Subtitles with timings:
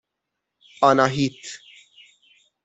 [0.81, 1.41] آناهیت